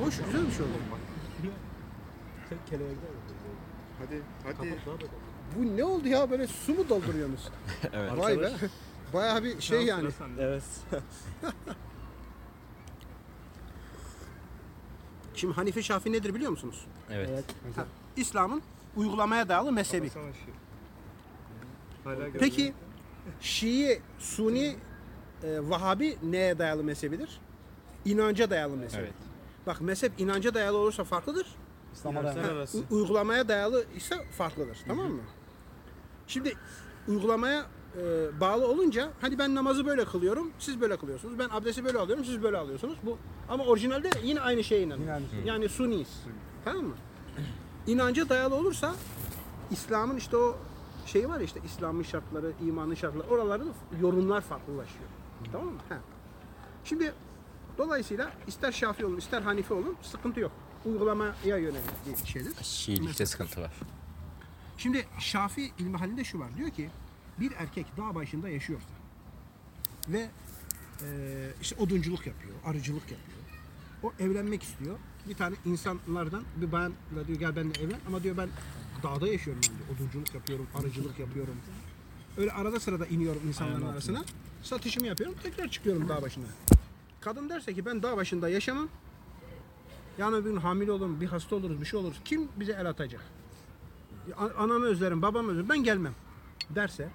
Hoş 0.07 0.17
güzel 0.25 0.47
bir 0.47 0.53
şey 0.53 0.63
oldu. 0.65 0.73
Hadi 3.99 4.23
hadi. 4.45 4.75
Bu 5.57 5.77
ne 5.77 5.85
oldu 5.85 6.09
ya 6.09 6.31
böyle 6.31 6.47
su 6.47 6.75
mu 6.75 6.89
dolduruyorsunuz? 6.89 7.49
Evet. 7.93 8.13
Vay 8.19 8.41
be. 8.41 8.53
Bayağı 9.15 9.45
bir 9.45 9.61
şey 9.61 9.83
yani. 9.85 10.09
Evet. 10.39 10.63
Şimdi 15.35 15.55
Hanife 15.55 15.83
Şafii 15.83 16.13
nedir 16.13 16.35
biliyor 16.35 16.51
musunuz? 16.51 16.87
Evet. 17.11 17.45
Ha, 17.77 17.87
İslam'ın 18.17 18.63
uygulamaya 18.97 19.49
dayalı 19.49 19.73
mezhebi. 19.73 20.11
Peki 22.41 22.75
Şii, 23.41 24.03
Suni, 24.19 24.77
e, 25.43 25.59
Vahabi 25.71 26.17
neye 26.23 26.59
dayalı 26.59 26.85
mezhebidir? 26.85 27.41
inanca 28.05 28.51
dayalı 28.51 28.77
mezhep. 28.77 29.01
Evet. 29.01 29.13
Bak 29.67 29.81
mezhep 29.81 30.13
inanca 30.21 30.55
dayalı 30.55 30.77
olursa 30.77 31.05
farklıdır. 31.05 31.47
İslam'a 31.93 32.21
uygulamaya 32.91 33.49
dayalı 33.49 33.85
ise 33.97 34.17
farklıdır. 34.31 34.79
Tamam 34.89 35.13
mı? 35.13 35.21
Şimdi 36.27 36.55
uygulamaya 37.09 37.67
e, 37.97 38.41
bağlı 38.41 38.69
olunca 38.69 39.09
hani 39.21 39.39
ben 39.39 39.55
namazı 39.55 39.87
böyle 39.87 40.05
kılıyorum, 40.05 40.53
siz 40.59 40.81
böyle 40.81 40.97
kılıyorsunuz. 40.97 41.39
Ben 41.39 41.49
abdesti 41.51 41.85
böyle 41.85 41.99
alıyorum, 41.99 42.25
siz 42.25 42.43
böyle 42.43 42.57
alıyorsunuz. 42.57 42.99
Bu 43.03 43.19
ama 43.49 43.65
orijinalde 43.65 44.11
yine 44.23 44.41
aynı 44.41 44.65
şeye 44.65 44.83
inanıyor. 44.83 45.19
Şey. 45.31 45.41
Yani 45.45 45.69
suniyiz. 45.69 46.23
Tamam 46.65 46.85
mı? 46.85 46.95
İnanca 47.87 48.29
dayalı 48.29 48.55
olursa 48.55 48.95
İslam'ın 49.71 50.17
işte 50.17 50.37
o 50.37 50.57
şeyi 51.07 51.29
var 51.29 51.41
işte 51.41 51.61
İslam'ın 51.65 52.03
şartları, 52.03 52.53
imanın 52.67 52.95
şartları 52.95 53.29
oraların 53.29 53.73
yorumlar 54.01 54.41
farklılaşıyor. 54.41 55.09
Tamam 55.53 55.67
mı? 55.67 55.81
Ha. 55.89 55.99
Şimdi 56.85 57.15
dolayısıyla 57.79 58.33
ister 58.47 58.73
Şafi 58.73 59.07
olun, 59.07 59.17
ister 59.17 59.43
Hanifi 59.43 59.75
olun 59.75 59.97
sıkıntı 60.03 60.41
yok. 60.41 60.53
Uygulamaya 60.85 61.35
yönelik 61.45 62.23
bir 62.23 62.27
şeydir. 62.27 62.55
Şiilikte 62.63 63.27
sıkıntı 63.27 63.61
var. 63.61 63.73
Şimdi 64.79 65.07
Şafi 65.19 65.73
ilmi 65.79 65.97
halinde 65.97 66.25
şu 66.25 66.39
var. 66.39 66.49
Diyor 66.57 66.71
ki 66.71 66.91
bir 67.41 67.53
erkek 67.53 67.87
dağ 67.97 68.15
başında 68.15 68.49
yaşıyorsa 68.49 68.89
ve 70.09 70.29
e, 71.03 71.07
işte 71.63 71.77
odunculuk 71.83 72.27
yapıyor, 72.27 72.55
arıcılık 72.65 73.03
yapıyor. 73.03 73.39
O 74.03 74.13
evlenmek 74.19 74.63
istiyor. 74.63 74.99
Bir 75.29 75.35
tane 75.35 75.57
insanlardan 75.65 76.45
bir 76.57 76.73
bayanla 76.73 77.27
diyor 77.27 77.39
gel 77.39 77.57
benimle 77.57 77.81
evlen 77.81 78.01
ama 78.09 78.23
diyor 78.23 78.37
ben 78.37 78.49
dağda 79.07 79.29
yaşıyorum 79.29 79.63
ben 79.69 79.79
diyor. 79.79 79.97
Odunculuk 79.97 80.35
yapıyorum, 80.35 80.67
arıcılık 80.75 81.19
yapıyorum. 81.19 81.55
Öyle 82.39 82.53
arada 82.53 82.81
sırada 82.81 83.07
iniyorum 83.07 83.43
insanların 83.49 83.87
arasına. 83.87 84.25
Satışımı 84.63 85.07
yapıyorum. 85.07 85.37
Tekrar 85.43 85.69
çıkıyorum 85.69 86.09
dağ 86.09 86.23
başına. 86.23 86.45
Kadın 87.21 87.49
derse 87.49 87.75
ki 87.75 87.87
ben 87.87 88.03
dağ 88.03 88.17
başında 88.17 88.49
yaşamam. 88.49 88.89
Yani 90.19 90.45
bir 90.45 90.51
gün 90.51 90.57
hamile 90.57 90.93
olurum, 90.93 91.21
bir 91.21 91.27
hasta 91.27 91.57
oluruz, 91.57 91.81
bir 91.81 91.87
şey 91.87 92.01
oluruz. 92.01 92.21
Kim 92.25 92.49
bize 92.57 92.73
el 92.73 92.89
atacak? 92.89 93.21
Anamı 94.59 94.87
özlerim, 94.87 95.23
babamı 95.23 95.51
özlerim, 95.51 95.69
ben 95.69 95.85
gelmem 95.85 96.13
derse 96.71 97.09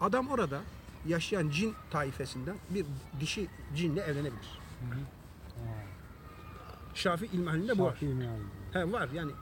adam 0.00 0.28
orada 0.28 0.60
yaşayan 1.06 1.48
cin 1.50 1.74
taifesinden 1.90 2.56
bir 2.70 2.86
dişi 3.20 3.46
cinle 3.76 4.00
evlenebilir. 4.00 4.60
Şafi 6.94 7.26
ilmihalinde 7.26 7.78
bu 7.78 7.84
var. 7.84 7.94
Şafi. 7.94 8.28
He, 8.72 8.92
var 8.92 9.08
yani 9.14 9.32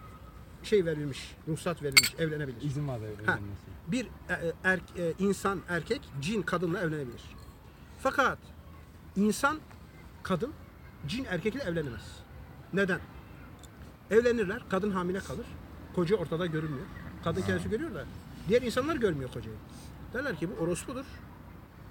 şey 0.68 0.84
verilmiş, 0.84 1.36
ruhsat 1.48 1.82
verilmiş, 1.82 2.14
evlenebilir. 2.18 2.62
İzin 2.62 2.88
var 2.88 2.96
evlenmesi. 2.96 3.68
Bir 3.88 4.04
e, 4.04 4.32
e, 4.32 4.52
er, 4.64 4.78
e, 4.96 5.14
insan 5.18 5.60
erkek 5.68 6.00
cin 6.20 6.42
kadınla 6.42 6.80
evlenebilir. 6.80 7.22
Fakat 8.00 8.38
insan 9.16 9.58
kadın 10.22 10.52
cin 11.06 11.24
erkekle 11.24 11.62
evlenemez. 11.62 12.02
Neden? 12.72 13.00
Evlenirler, 14.10 14.62
kadın 14.68 14.90
hamile 14.90 15.20
kalır. 15.20 15.46
Koca 15.94 16.16
ortada 16.16 16.46
görünmüyor. 16.46 16.86
Kadın 17.24 17.42
kendisi 17.42 17.70
görüyor 17.70 17.94
da 17.94 18.04
diğer 18.48 18.62
insanlar 18.62 18.96
görmüyor 18.96 19.32
kocayı. 19.32 19.56
Derler 20.14 20.36
ki 20.36 20.48
bu 20.50 20.62
orospudur. 20.62 21.04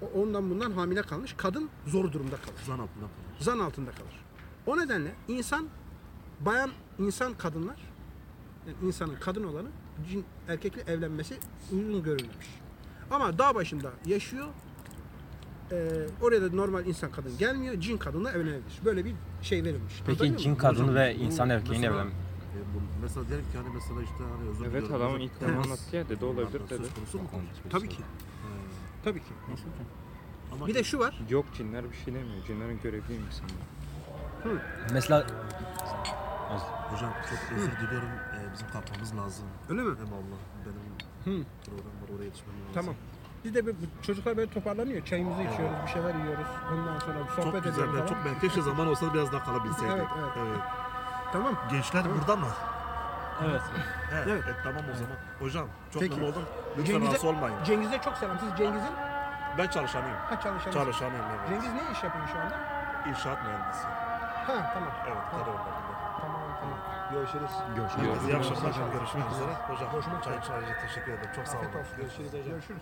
O 0.02 0.22
ondan 0.22 0.50
bundan 0.50 0.72
hamile 0.72 1.02
kalmış. 1.02 1.34
Kadın 1.38 1.70
zor 1.88 2.12
durumda 2.12 2.36
kalır. 2.36 2.60
Zan 2.66 2.80
altında 2.80 3.06
kalır. 3.06 3.40
Zan 3.40 3.60
altında 3.60 3.92
kalır. 3.92 4.24
O 4.66 4.78
nedenle 4.78 5.16
insan 5.28 5.68
bayan 6.40 6.72
insan 7.00 7.34
kadınlar 7.34 7.78
insanın 8.84 9.16
kadın 9.20 9.44
olanı 9.44 9.68
cin 10.10 10.26
erkekle 10.48 10.82
evlenmesi 10.94 11.38
uygun 11.74 12.04
görülmemiş. 12.04 12.48
Ama 13.12 13.38
dağ 13.38 13.56
başında 13.56 13.92
yaşıyor. 14.06 14.48
Ee, 15.72 16.08
oraya 16.22 16.42
da 16.42 16.56
normal 16.56 16.86
insan 16.86 17.12
kadın 17.12 17.38
gelmiyor. 17.38 17.80
Cin 17.80 17.98
kadınla 17.98 18.32
evlenebilir. 18.32 18.80
Böyle 18.86 19.06
bir 19.06 19.14
şey 19.42 19.64
verilmiş. 19.64 19.94
Peki 19.98 20.10
Anlatabiliyor 20.10 20.38
cin 20.40 20.52
muyum? 20.52 20.62
kadını 20.62 20.96
ve 20.96 21.16
Bu 21.20 21.24
insan 21.24 21.50
erkeğin 21.50 21.82
mesela- 21.82 21.96
evlen. 22.02 22.08
E, 22.08 22.60
bu, 22.76 22.82
mesela 23.02 23.28
diyelim 23.28 23.46
ki 23.52 23.58
hani 23.58 23.70
mesela 23.74 24.02
işte 24.04 24.16
hani 24.38 24.50
özür 24.50 24.66
Evet 24.66 24.74
diliyorum, 24.84 24.96
adamın 25.06 25.20
ilk 25.20 25.40
temas 25.40 25.66
anlattı 25.66 25.96
ya 25.96 26.10
dedi 26.10 26.26
olabilir 26.26 26.48
bunlardan 26.54 26.70
dedi. 26.70 26.88
Söz 26.88 26.96
konusu 26.96 27.18
mu? 27.18 27.24
Tabii 27.70 27.90
ki. 27.90 27.98
Tabii 29.04 29.20
ki. 29.20 29.26
Ama 30.54 30.68
Bir 30.68 30.76
de 30.76 30.84
şu 30.84 31.00
var. 31.00 31.20
Yok 31.30 31.46
cinler 31.58 31.84
bir 31.92 31.96
şey 31.96 32.14
demiyor. 32.14 32.46
Cinlerin 32.48 32.80
görevli 32.84 33.14
insanlar. 33.28 33.68
Mesela 34.94 35.28
hocam 36.92 37.12
çok 37.30 37.58
özür 37.58 37.72
diliyorum. 37.72 38.10
E, 38.10 38.54
bizim 38.54 38.68
kalkmamız 38.72 39.18
lazım. 39.18 39.46
Öyle 39.70 39.82
mi? 39.82 39.96
Hem 40.00 40.14
Allah 40.14 40.40
benim 40.66 40.86
Hı. 41.40 41.46
program 41.66 41.86
var 42.02 42.10
oraya 42.16 42.24
yetişmem 42.26 42.56
lazım. 42.62 42.74
Tamam. 42.74 42.96
Biz 43.44 43.56
de 43.56 43.66
bu- 43.66 43.70
bu 43.70 44.04
çocuklar 44.06 44.38
böyle 44.38 44.52
toparlanıyor. 44.52 45.06
Çayımızı 45.06 45.42
içiyoruz, 45.42 45.76
bir 45.86 45.92
şeyler 45.92 46.16
yiyoruz. 46.16 46.48
Ondan 46.74 47.00
sonra 47.00 47.20
bir 47.20 47.36
Çok 47.36 47.46
sohbet 47.46 47.64
güzel. 47.64 47.72
ediyoruz 47.84 47.94
Ben, 48.02 48.08
falan. 48.08 48.24
çok 48.24 48.26
ben 48.34 48.40
keşke 48.40 48.62
zaman 48.62 48.88
olsa 48.88 49.14
biraz 49.14 49.32
daha 49.34 49.44
kalabilseydik. 49.46 49.96
Evet, 49.98 50.08
evet. 50.38 50.60
Tamam. 51.34 51.54
Gençler 51.72 52.04
burada 52.16 52.36
mı? 52.36 52.48
Evet. 53.46 53.62
He, 54.12 54.16
Evet. 54.32 54.44
e, 54.48 54.56
tamam 54.64 54.82
o 54.94 54.96
zaman. 54.96 55.18
Hocam 55.40 55.68
çok 55.94 56.02
Peki. 56.02 56.16
memnun 56.16 56.32
oldum. 56.32 56.44
Lütfen 56.78 56.86
Cengiz'e- 56.94 57.06
rahatsız 57.06 57.26
olmayın. 57.26 57.64
Cengiz'e 57.64 58.02
çok 58.02 58.18
selam. 58.18 58.40
Siz 58.40 58.50
Cengiz'in 58.58 58.94
Ben 59.58 59.68
çalışanıyım. 59.68 60.18
ha 60.30 60.40
çalışan. 60.40 60.72
Çalışanıyım 60.72 61.26
evet. 61.30 61.50
Cengiz 61.50 61.74
ne 61.74 61.92
iş 61.92 62.04
yapıyor 62.04 62.28
şu 62.34 62.40
anda? 62.40 62.56
İnşaat 63.10 63.44
mühendisi. 63.46 63.84
Ha 64.48 64.72
tamam. 64.74 64.90
Evet. 65.08 65.18
Tamam 65.32 65.46
tamam. 65.46 65.62
Görüşürüz. 67.12 67.52
görüşürüz. 67.76 68.28
İyi 68.28 68.36
akşamlar. 68.36 68.92
Görüşmek 68.94 69.32
üzere. 69.32 69.54
Hocam, 69.68 70.22
çay 70.22 70.38
için 70.38 70.54
ayrıca 70.54 70.78
teşekkür 70.88 71.12
ederim. 71.12 71.30
Çok 71.36 71.48
sağ 71.48 71.58
olun. 71.58 71.68
Görüşürüz 71.98 72.28
hocam. 72.34 72.44
Görüşürüz. 72.50 72.82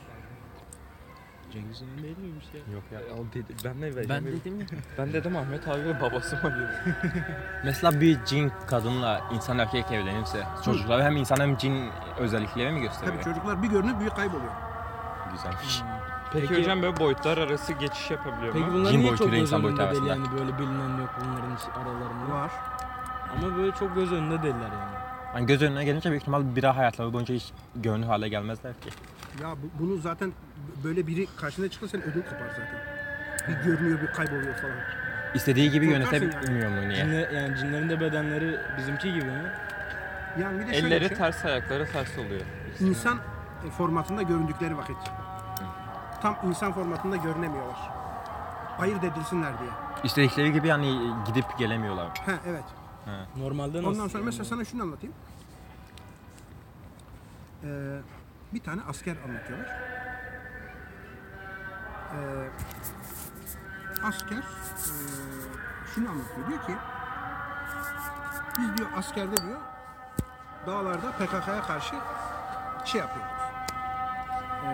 Cengiz'in 1.51 2.03
değil 2.03 2.17
miymiş 2.17 2.45
ya? 2.53 2.73
Yok 2.73 2.83
ya. 2.91 2.99
O 3.15 3.33
dedi, 3.33 3.55
ben 3.65 3.81
ne 3.81 3.95
vereceğim? 3.95 4.09
Ben 4.09 4.25
dedim 4.25 4.59
ya. 4.59 4.65
Ben 4.97 5.13
dedim 5.13 5.37
Ahmet 5.37 5.67
abi 5.67 5.85
ve 5.85 6.01
babası 6.01 6.35
mı 6.35 6.55
diyor. 6.55 6.69
Mesela 7.65 8.01
bir 8.01 8.25
cin 8.25 8.51
kadınla 8.67 9.21
insan 9.31 9.59
erkek 9.59 9.91
evlenirse 9.91 10.43
çocuklar 10.65 11.03
hem 11.03 11.15
insan 11.17 11.37
hem 11.39 11.57
cin 11.57 11.89
özellikleri 12.19 12.71
mi 12.71 12.81
gösteriyor? 12.81 13.13
Tabii 13.15 13.23
çocuklar 13.23 13.63
bir 13.63 13.67
görünüp 13.67 13.99
büyük 13.99 14.15
kayboluyor. 14.15 14.51
Güzelmiş. 15.31 15.81
Peki, 16.33 16.47
Peki- 16.47 16.61
hocam 16.61 16.81
böyle 16.81 16.97
boyutlar 16.97 17.37
arası 17.37 17.73
geçiş 17.73 18.11
yapabiliyor 18.11 18.53
Peki 18.53 18.65
mu? 18.65 18.73
bunlar 18.73 18.91
Cin 18.91 18.99
niye 18.99 19.07
boyutuyla 19.09 19.31
çok 19.31 19.39
göz 19.39 19.41
insan 19.41 19.63
boyutu 19.63 19.81
önünde 19.81 19.91
değil 19.95 20.11
arasında. 20.11 20.27
yani 20.29 20.39
böyle 20.39 20.57
bilinen 20.59 20.97
yok 21.01 21.09
bunların 21.21 21.57
aralarında. 21.81 22.35
Var. 22.35 22.51
Ama 23.37 23.57
böyle 23.57 23.71
çok 23.71 23.95
göz 23.95 24.11
önünde 24.11 24.43
değiller 24.43 24.59
yani. 24.73 24.95
Yani 25.35 25.45
göz 25.45 25.61
önüne 25.61 25.85
gelince 25.85 26.09
büyük 26.09 26.21
ihtimal 26.21 26.55
bir 26.55 26.61
daha 26.61 26.77
hayatları 26.77 27.13
boyunca 27.13 27.35
hiç 27.35 27.51
görünür 27.75 28.05
hale 28.07 28.29
gelmezler 28.29 28.73
ki. 28.73 28.89
Ya 29.43 29.49
bu- 29.51 29.83
bunu 29.83 29.97
zaten 29.97 30.33
böyle 30.83 31.07
biri 31.07 31.27
karşına 31.37 31.67
çıksa 31.67 31.87
senin 31.87 32.03
ödün 32.03 32.21
kopar 32.21 32.47
zaten. 32.49 32.79
Bir 33.47 33.63
görünüyor, 33.65 34.01
bir 34.01 34.07
kayboluyor 34.07 34.53
falan. 34.55 34.75
İstediği 35.35 35.71
gibi 35.71 35.93
Korkarsın 35.93 36.15
yönetebilmiyor 36.15 36.71
mu 36.71 36.89
niye? 36.89 36.95
Cinle, 37.05 37.29
yani 37.33 37.57
cinlerin 37.57 37.89
de 37.89 37.99
bedenleri 37.99 38.59
bizimki 38.77 39.13
gibi 39.13 39.25
mi? 39.25 39.51
Yani 40.41 40.59
bir 40.59 40.67
de 40.67 40.73
şöyle 40.73 40.85
bir 40.85 40.91
Elleri 40.91 41.07
şey, 41.07 41.17
ters 41.17 41.45
ayakları 41.45 41.91
ters 41.91 42.17
oluyor. 42.17 42.41
insan 42.79 43.17
formatında 43.77 44.21
göründükleri 44.21 44.77
vakit. 44.77 44.97
Tam 46.21 46.37
insan 46.43 46.73
formatında 46.73 47.15
görünemiyorlar. 47.15 47.75
Ayırt 48.79 49.03
edilsinler 49.03 49.51
diye. 49.59 49.69
İstedikleri 50.03 50.53
gibi 50.53 50.67
yani 50.67 50.99
gidip 51.27 51.45
gelemiyorlar. 51.59 52.07
Ha 52.25 52.31
evet. 52.47 52.63
Normalde 53.37 53.77
nasıl? 53.77 53.87
Ondan 53.89 54.07
sonra 54.07 54.17
yani? 54.17 54.25
mesela 54.25 54.45
sana 54.45 54.65
şunu 54.65 54.81
anlatayım. 54.81 55.15
Ee, 57.63 57.99
bir 58.53 58.59
tane 58.59 58.81
asker 58.89 59.15
anlatıyorlar. 59.27 59.67
Ee, 62.13 62.49
asker 64.03 64.37
ee, 64.37 64.43
şunu 65.95 66.09
anlatıyor. 66.09 66.47
Diyor 66.47 66.65
ki 66.65 66.75
biz 68.59 68.77
diyor 68.77 68.89
askerde 68.97 69.37
diyor 69.37 69.59
dağlarda 70.67 71.11
PKK'ya 71.11 71.61
karşı 71.61 71.95
şey 72.85 73.01
yapıyoruz. 73.01 73.31
Ee, 74.65 74.71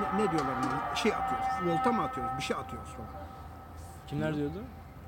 ne, 0.00 0.24
ne 0.24 0.30
diyorlar? 0.30 0.54
Şey 0.94 1.14
atıyoruz. 1.14 1.46
Volta 1.66 1.92
mı 1.92 2.02
atıyoruz? 2.02 2.32
Bir 2.38 2.42
şey 2.42 2.56
atıyoruz 2.56 2.90
falan. 2.90 3.08
Kimler 4.06 4.36
diyordu? 4.36 4.62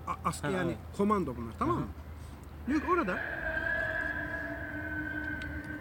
A- 0.09 0.29
asker 0.29 0.49
Ha, 0.51 0.57
yani 0.57 0.67
evet. 0.71 0.79
komando 0.97 1.37
bunlar 1.37 1.53
tamam 1.59 1.77
mı? 1.77 1.87
Diyor 2.67 2.81
ki 2.81 2.87
orada 2.93 3.17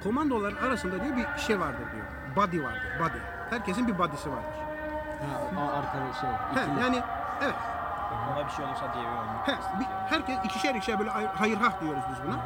komandoların 0.03 0.55
arasında 0.67 1.03
diyor 1.03 1.15
bir 1.17 1.39
şey 1.41 1.59
vardır 1.59 1.83
diyor. 1.93 2.05
Body 2.35 2.63
vardır. 2.63 2.81
Body. 2.99 3.17
Herkesin 3.49 3.87
bir 3.87 3.97
body'si 3.97 4.29
vardır. 4.31 4.59
Ha, 5.55 5.61
a- 5.61 5.77
arkada 5.79 6.13
şey. 6.13 6.29
He, 6.29 6.65
ikili. 6.67 6.81
yani 6.83 7.01
evet. 7.43 7.55
Ona 8.33 8.45
bir 8.47 8.51
şey 8.51 8.65
olursa 8.65 8.93
diye 8.93 9.05
He, 9.45 9.79
bir, 9.79 9.85
herkes 9.85 10.37
ikişer 10.45 10.75
ikişer 10.75 10.99
böyle 10.99 11.09
hay- 11.09 11.27
hayırhah 11.35 11.81
diyoruz 11.81 12.03
biz 12.11 12.27
buna. 12.27 12.37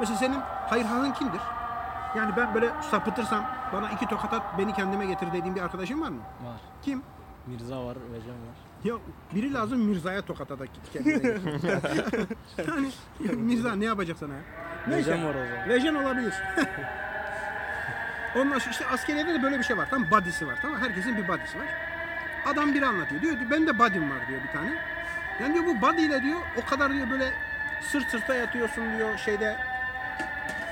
Mesela 0.00 0.16
senin 0.18 0.40
hayırhahın 0.70 1.12
kimdir? 1.12 1.40
Yani 2.16 2.36
ben 2.36 2.54
böyle 2.54 2.70
sapıtırsam 2.90 3.44
bana 3.72 3.90
iki 3.90 4.06
tokat 4.06 4.32
at 4.32 4.42
beni 4.58 4.72
kendime 4.72 5.06
getir 5.06 5.32
dediğin 5.32 5.54
bir 5.56 5.60
arkadaşın 5.62 6.00
var 6.02 6.08
mı? 6.08 6.18
Var. 6.20 6.60
Kim? 6.82 7.02
Mirza 7.46 7.76
var, 7.86 7.96
Vecan 8.12 8.28
var. 8.30 8.56
Ya 8.84 8.94
biri 9.34 9.54
lazım 9.54 9.80
Mirza'ya 9.80 10.22
tokat 10.22 10.50
atak 10.50 10.68
kendine 10.92 11.26
yani 12.68 12.90
ya 13.28 13.32
Mirza 13.32 13.74
ne 13.74 13.84
yapacak 13.84 14.16
sana 14.18 14.34
ya? 14.34 14.40
Neyse. 14.88 15.10
Vecan 15.10 15.24
var 15.24 15.34
o 15.34 15.46
zaman. 15.48 15.68
Lejen 15.68 15.94
olabilir. 15.94 16.34
Ondan 18.36 18.58
sonra 18.58 18.70
işte 18.70 18.86
askeriyede 18.86 19.34
de 19.34 19.42
böyle 19.42 19.58
bir 19.58 19.64
şey 19.64 19.76
var. 19.78 19.90
Tam 19.90 20.10
body'si 20.10 20.46
var. 20.46 20.58
Tamam? 20.62 20.80
Herkesin 20.80 21.16
bir 21.16 21.28
body'si 21.28 21.58
var. 21.58 21.66
adam 22.46 22.74
biri 22.74 22.86
anlatıyor. 22.86 23.22
Diyor 23.22 23.36
ben 23.50 23.66
de 23.66 23.78
body'm 23.78 24.10
var 24.10 24.28
diyor 24.28 24.40
bir 24.48 24.52
tane. 24.52 24.78
Yani 25.40 25.54
diyor 25.54 25.66
bu 25.66 25.80
body 25.82 26.04
ile 26.04 26.22
diyor 26.22 26.40
o 26.62 26.70
kadar 26.70 26.92
diyor 26.92 27.10
böyle 27.10 27.32
sırt 27.82 28.10
sırta 28.10 28.34
yatıyorsun 28.34 28.84
diyor 28.98 29.18
şeyde 29.18 29.56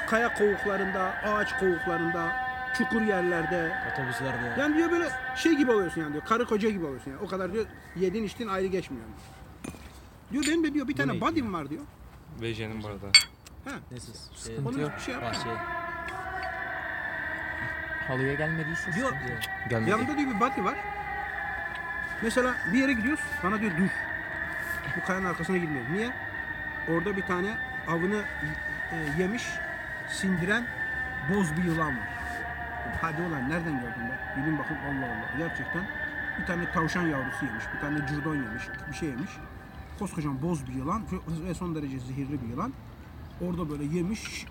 kaya 0.07 0.35
kovuklarında, 0.35 1.15
ağaç 1.25 1.59
kovuklarında, 1.59 2.52
çukur 2.79 3.01
yerlerde. 3.03 3.73
Otobüslerde. 3.93 4.61
Yani 4.61 4.77
diyor 4.77 4.91
böyle 4.91 5.09
şey 5.37 5.53
gibi 5.57 5.71
oluyorsun 5.71 6.01
yani 6.01 6.13
diyor. 6.13 6.25
Karı 6.25 6.47
koca 6.47 6.71
gibi 6.71 6.85
oluyorsun 6.85 7.11
yani. 7.11 7.21
O 7.23 7.27
kadar 7.29 7.53
diyor 7.53 7.67
yedin 7.97 8.25
içtin 8.25 8.49
ayrı 8.49 8.67
geçmiyor. 8.67 9.05
Diyor 10.33 10.45
benim 10.47 10.65
de 10.65 10.75
diyor 10.75 10.89
bir 10.89 10.97
tane 10.97 11.13
ne? 11.17 11.21
body'm 11.21 11.53
var 11.55 11.71
diyor. 11.71 11.83
VJ'nin 12.41 12.83
bu 12.83 12.87
arada. 12.87 13.07
Neyse. 13.91 14.13
Şey, 14.47 14.59
Onu 14.67 14.81
yok. 14.81 14.93
şey 15.05 15.15
yap. 15.15 15.23
bahçe. 15.23 15.49
Halıya 18.09 18.35
gelmediyse 18.35 18.93
Diyor 18.93 19.13
Gelmedi. 19.71 19.91
yanında 19.91 20.19
diyor 20.19 20.31
bir 20.31 20.41
body 20.41 20.65
var. 20.65 20.77
Mesela 22.23 22.55
bir 22.73 22.79
yere 22.79 22.93
gidiyoruz. 22.93 23.25
Bana 23.43 23.61
diyor 23.61 23.73
dur. 23.79 23.89
Bu 24.97 25.07
kayanın 25.07 25.25
arkasına 25.25 25.57
girmeyelim. 25.57 25.95
Niye? 25.95 26.11
Orada 26.89 27.17
bir 27.17 27.23
tane 27.23 27.57
avını 27.89 28.23
e, 28.93 29.23
yemiş, 29.23 29.45
sindiren 30.09 30.67
boz 31.35 31.57
bir 31.57 31.65
yılan 31.65 31.89
var. 31.99 32.09
Hadi 33.01 33.23
ulan 33.23 33.51
nereden 33.51 33.81
gördün 33.81 34.03
be? 34.11 34.19
Bilin 34.37 34.59
bakın 34.59 34.75
Allah 34.75 35.07
Allah. 35.07 35.39
Gerçekten 35.39 35.87
bir 36.41 36.47
tane 36.47 36.73
tavşan 36.73 37.03
yavrusu 37.03 37.45
yemiş, 37.47 37.65
bir 37.75 37.81
tane 37.81 38.07
curdon 38.07 38.35
yemiş, 38.35 38.63
bir 38.89 38.95
şey 38.95 39.09
yemiş. 39.09 39.31
Koskocaman 39.99 40.43
boz 40.43 40.69
bir 40.69 40.73
yılan 40.73 41.03
ve 41.29 41.55
son 41.55 41.75
derece 41.75 42.01
zehirli 42.01 42.43
bir 42.43 42.49
yılan. 42.49 42.73
Orada 43.41 43.71
böyle 43.71 43.85
yemiş, 43.85 44.47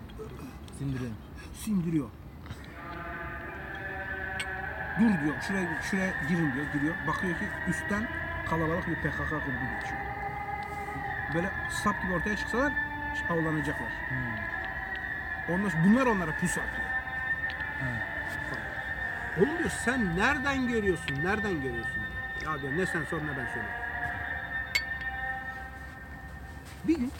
Sindirin. 0.78 1.14
sindiriyor. 1.54 2.08
Dur 5.00 5.24
diyor, 5.24 5.34
şuraya, 5.48 5.82
şuraya 5.82 6.12
girin 6.28 6.52
diyor, 6.54 6.66
giriyor. 6.72 6.94
Bakıyor 7.06 7.38
ki 7.38 7.44
üstten 7.68 8.08
kalabalık 8.50 8.88
bir 8.88 8.94
PKK 8.94 9.28
grubu 9.30 9.80
geçiyor. 9.80 10.00
Böyle 11.34 11.50
sap 11.70 12.02
gibi 12.02 12.12
ortaya 12.12 12.36
çıksalar 12.36 12.72
avlanacaklar. 13.30 13.92
Ondan 15.48 15.68
sonra 15.68 15.84
bunlar 15.84 16.06
onlara 16.06 16.36
pusu 16.36 16.60
atıyor. 16.60 16.88
Oğlum 19.38 19.58
diyor 19.58 19.70
sen 19.84 20.16
nereden 20.16 20.68
görüyorsun, 20.68 21.14
nereden 21.24 21.62
görüyorsun? 21.62 22.02
Ya 22.44 22.62
diyor 22.62 22.72
ne 22.76 22.86
sen 22.86 23.04
sor 23.04 23.18
ne 23.18 23.28
ben 23.28 23.46
söyleyeyim. 23.46 23.76
Bir 26.84 26.96
gün 26.98 27.12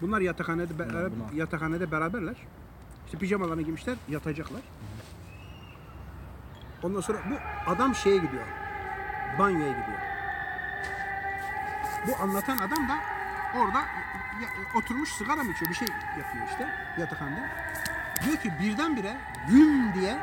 bunlar 0.00 0.20
yatakhanede 0.20 0.78
beraber, 0.78 1.10
yatakhanede 1.34 1.90
beraberler. 1.92 2.34
İşte 3.06 3.18
pijamalarını 3.18 3.62
giymişler, 3.62 3.96
yatacaklar. 4.08 4.60
Ondan 6.82 7.00
sonra 7.00 7.18
bu 7.30 7.34
adam 7.70 7.94
şeye 7.94 8.16
gidiyor. 8.16 8.44
Banyoya 9.38 9.68
gidiyor. 9.70 9.98
Bu 12.08 12.22
anlatan 12.22 12.58
adam 12.58 12.88
da 12.88 12.96
orada 13.58 13.78
ya- 13.78 14.78
oturmuş 14.78 15.08
sigara 15.12 15.42
mı 15.42 15.50
içiyor 15.52 15.70
bir 15.70 15.76
şey 15.76 15.88
yapıyor 16.18 16.46
işte 16.50 16.68
yatakhanede. 16.98 17.48
Diyor 18.24 18.36
ki 18.36 18.52
birdenbire 18.60 19.16
güm 19.48 19.94
diye 19.94 20.16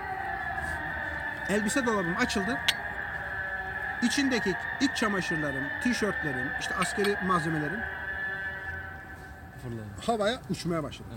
elbise 1.52 1.86
dolabım 1.86 2.18
açıldı. 2.20 2.58
İçindeki 4.02 4.56
iç 4.82 4.96
çamaşırlarım, 4.96 5.64
tişörtlerim, 5.84 6.48
işte 6.60 6.76
askeri 6.76 7.18
malzemelerim 7.26 7.80
Fırlayın. 9.62 9.92
havaya 10.06 10.40
uçmaya 10.50 10.84
başladı. 10.84 11.08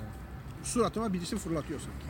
Suratıma 0.62 1.12
birisi 1.12 1.38
fırlatıyor 1.38 1.80
sanki. 1.80 2.06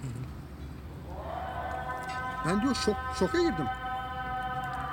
Ben 2.46 2.62
diyor 2.62 2.74
şok, 2.74 2.96
şoka 3.18 3.38
girdim. 3.38 3.66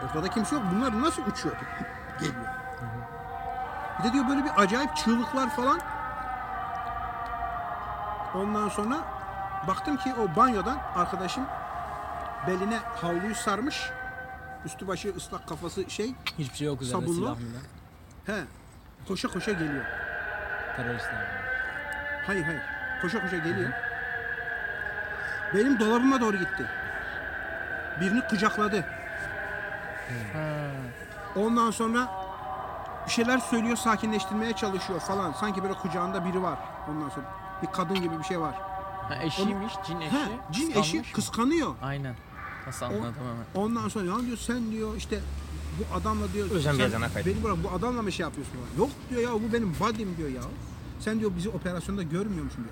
Ortada 0.06 0.28
kimse 0.30 0.56
yok. 0.56 0.64
Bunlar 0.76 1.02
nasıl 1.02 1.26
uçuyor? 1.26 1.56
Geliyor. 2.20 2.46
Bir 4.00 4.04
de 4.04 4.14
diyor 4.14 4.27
böyle 4.29 4.44
bir 4.44 4.51
acayip 4.62 4.96
çığlıklar 4.96 5.50
falan. 5.50 5.79
Ondan 8.36 8.70
sonra 8.70 8.98
baktım 9.68 9.98
ki 9.98 10.14
o 10.14 10.36
banyodan 10.36 10.77
arkadaşım 10.96 11.46
beline 12.48 12.77
havluyu 12.77 13.36
sarmış. 13.36 13.90
Üstü 14.66 14.88
başı 14.88 15.14
ıslak 15.18 15.48
kafası 15.48 15.90
şey. 15.90 16.14
Hiçbir 16.40 16.58
şey 16.58 16.68
yok 16.68 16.82
üzerinde 16.82 17.01
Sabunlu. 17.06 17.16
silah 17.16 17.38
milah. 17.38 17.60
He. 18.25 18.44
Koşa 19.08 19.27
koşa 19.27 19.51
geliyor. 19.51 19.86
Teröristler. 20.75 21.27
Hayır 22.27 22.44
hayır. 22.44 22.62
Koşa 23.01 23.22
koşa 23.22 23.38
geliyor. 23.38 23.70
Benim 25.54 25.80
dolabıma 25.80 26.22
doğru 26.22 26.38
gitti. 26.38 26.66
Birini 28.01 28.27
kucakladı. 28.27 28.86
Ondan 31.36 31.72
sonra 31.72 32.08
bir 33.06 33.12
şeyler 33.12 33.38
söylüyor, 33.38 33.77
sakinleştirmeye 33.77 34.54
çalışıyor 34.54 35.00
falan. 35.00 35.32
Sanki 35.32 35.64
böyle 35.64 35.74
kucağında 35.74 36.25
biri 36.25 36.44
var. 36.44 36.60
Ondan 36.90 37.10
sonra 37.10 37.25
bir 37.62 37.68
kadın 37.68 38.01
gibi 38.01 38.20
bir 38.20 38.24
şey 38.24 38.40
var. 38.40 38.56
Ha, 39.10 39.16
eşiymiş, 39.22 39.74
cin 39.88 40.01
eşi. 40.01 40.16
He, 40.16 40.20
cin 40.51 40.66
Kıskanmış 40.66 40.88
eşi 40.88 40.98
mı? 40.98 41.04
kıskanıyor. 41.14 41.75
Aynen. 41.82 42.16
Nasıl 42.68 42.86
hemen. 42.86 43.14
Ondan 43.56 43.88
sonra 43.88 44.06
ya 44.06 44.26
diyor 44.26 44.38
sen 44.38 44.72
diyor 44.72 44.96
işte 44.98 45.20
bu 45.80 45.96
adamla 45.96 46.34
diyor 46.34 46.52
Özlem 46.52 46.72
sen 46.72 46.80
Beyazan'a 46.80 47.14
kaydı. 47.14 47.30
beni 47.30 47.44
bırak 47.44 47.58
bu 47.64 47.70
adamla 47.70 48.02
mı 48.02 48.12
şey 48.12 48.24
yapıyorsun 48.24 48.54
falan. 48.54 48.78
Yok 48.86 48.90
diyor 49.10 49.22
ya 49.22 49.34
bu 49.34 49.54
benim 49.54 49.74
body'm 49.80 50.18
diyor 50.18 50.30
ya. 50.30 50.42
Sen 51.00 51.20
diyor 51.20 51.32
bizi 51.38 51.50
operasyonda 51.50 52.04
görmüyor 52.04 52.44
musun 52.44 52.58
diyor. 52.64 52.70